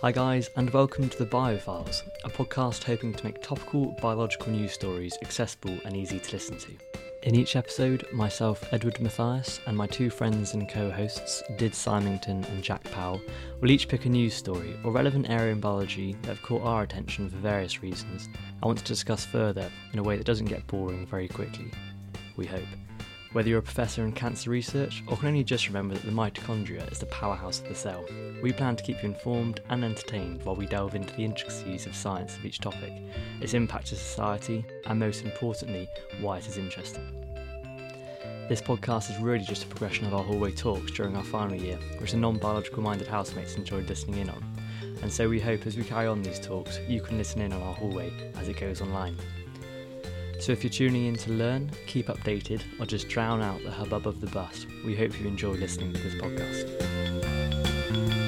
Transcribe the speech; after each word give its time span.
Hi, 0.00 0.12
guys, 0.12 0.48
and 0.54 0.70
welcome 0.70 1.08
to 1.08 1.18
the 1.18 1.26
Bio 1.26 1.56
Philes, 1.56 2.04
a 2.22 2.28
podcast 2.28 2.84
hoping 2.84 3.12
to 3.12 3.24
make 3.24 3.42
topical 3.42 3.96
biological 4.00 4.52
news 4.52 4.70
stories 4.70 5.18
accessible 5.22 5.76
and 5.84 5.96
easy 5.96 6.20
to 6.20 6.32
listen 6.32 6.56
to. 6.56 6.70
In 7.24 7.34
each 7.34 7.56
episode, 7.56 8.06
myself, 8.12 8.62
Edward 8.72 9.00
Matthias, 9.00 9.58
and 9.66 9.76
my 9.76 9.88
two 9.88 10.08
friends 10.08 10.54
and 10.54 10.68
co 10.68 10.88
hosts, 10.88 11.42
Did 11.56 11.74
Symington 11.74 12.44
and 12.44 12.62
Jack 12.62 12.84
Powell, 12.92 13.20
will 13.60 13.72
each 13.72 13.88
pick 13.88 14.04
a 14.04 14.08
news 14.08 14.34
story 14.34 14.78
or 14.84 14.92
relevant 14.92 15.28
area 15.28 15.50
in 15.50 15.58
biology 15.58 16.12
that 16.22 16.28
have 16.28 16.42
caught 16.42 16.62
our 16.62 16.84
attention 16.84 17.28
for 17.28 17.36
various 17.38 17.82
reasons 17.82 18.28
I 18.62 18.66
want 18.66 18.78
to 18.78 18.84
discuss 18.84 19.24
further 19.24 19.68
in 19.92 19.98
a 19.98 20.04
way 20.04 20.16
that 20.16 20.26
doesn't 20.26 20.46
get 20.46 20.64
boring 20.68 21.06
very 21.08 21.26
quickly. 21.26 21.72
We 22.36 22.46
hope. 22.46 22.68
Whether 23.32 23.50
you're 23.50 23.58
a 23.58 23.62
professor 23.62 24.04
in 24.04 24.12
cancer 24.12 24.48
research 24.48 25.02
or 25.06 25.18
can 25.18 25.28
only 25.28 25.44
just 25.44 25.66
remember 25.66 25.94
that 25.94 26.04
the 26.04 26.10
mitochondria 26.10 26.90
is 26.90 26.98
the 26.98 27.06
powerhouse 27.06 27.60
of 27.60 27.68
the 27.68 27.74
cell, 27.74 28.06
we 28.42 28.52
plan 28.52 28.74
to 28.76 28.82
keep 28.82 29.02
you 29.02 29.10
informed 29.10 29.60
and 29.68 29.84
entertained 29.84 30.42
while 30.44 30.56
we 30.56 30.64
delve 30.64 30.94
into 30.94 31.14
the 31.14 31.26
intricacies 31.26 31.84
of 31.84 31.94
science 31.94 32.36
of 32.36 32.46
each 32.46 32.58
topic, 32.58 32.90
its 33.42 33.52
impact 33.52 33.88
to 33.88 33.96
society, 33.96 34.64
and 34.86 34.98
most 34.98 35.26
importantly, 35.26 35.86
why 36.22 36.38
it 36.38 36.48
is 36.48 36.56
interesting. 36.56 37.06
This 38.48 38.62
podcast 38.62 39.10
is 39.10 39.20
really 39.20 39.44
just 39.44 39.64
a 39.64 39.66
progression 39.66 40.06
of 40.06 40.14
our 40.14 40.24
hallway 40.24 40.52
talks 40.52 40.90
during 40.90 41.14
our 41.14 41.24
final 41.24 41.54
year, 41.54 41.76
which 41.98 42.12
the 42.12 42.16
non 42.16 42.38
biological 42.38 42.82
minded 42.82 43.08
housemates 43.08 43.56
enjoyed 43.56 43.90
listening 43.90 44.20
in 44.20 44.30
on. 44.30 44.42
And 45.02 45.12
so 45.12 45.28
we 45.28 45.38
hope 45.38 45.66
as 45.66 45.76
we 45.76 45.84
carry 45.84 46.06
on 46.06 46.22
these 46.22 46.40
talks, 46.40 46.80
you 46.88 47.02
can 47.02 47.18
listen 47.18 47.42
in 47.42 47.52
on 47.52 47.60
our 47.60 47.74
hallway 47.74 48.10
as 48.36 48.48
it 48.48 48.58
goes 48.58 48.80
online. 48.80 49.18
So 50.38 50.52
if 50.52 50.62
you're 50.62 50.70
tuning 50.70 51.06
in 51.06 51.16
to 51.16 51.32
learn, 51.32 51.70
keep 51.86 52.06
updated, 52.06 52.62
or 52.80 52.86
just 52.86 53.08
drown 53.08 53.42
out 53.42 53.62
the 53.64 53.70
hubbub 53.70 54.06
of 54.06 54.20
the 54.20 54.28
bus, 54.28 54.66
we 54.84 54.94
hope 54.94 55.18
you 55.20 55.26
enjoy 55.26 55.52
listening 55.52 55.92
to 55.92 56.00
this 56.00 56.14
podcast. 56.14 58.27